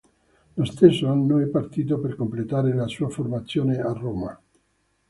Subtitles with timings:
[0.55, 4.41] Lo stesso anno, è partito per completare la sua formazione a Roma.